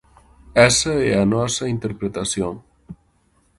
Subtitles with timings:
[0.69, 2.53] Esa é a nosa interpretación.